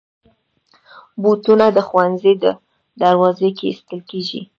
بوټونه 1.21 1.65
د 1.75 1.79
ښوونځي 1.87 2.33
دروازې 3.01 3.49
کې 3.57 3.65
ایستل 3.69 3.99
کېږي. 4.09 4.41